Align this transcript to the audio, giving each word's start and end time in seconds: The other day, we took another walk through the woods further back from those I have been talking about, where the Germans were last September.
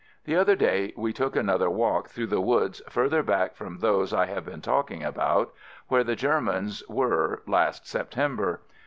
The 0.25 0.35
other 0.35 0.55
day, 0.55 0.93
we 0.97 1.13
took 1.13 1.35
another 1.35 1.69
walk 1.69 2.09
through 2.09 2.25
the 2.25 2.41
woods 2.41 2.81
further 2.89 3.21
back 3.21 3.53
from 3.53 3.77
those 3.77 4.11
I 4.15 4.25
have 4.25 4.45
been 4.47 4.59
talking 4.59 5.03
about, 5.03 5.53
where 5.89 6.03
the 6.03 6.15
Germans 6.15 6.81
were 6.89 7.43
last 7.45 7.87
September. 7.87 8.61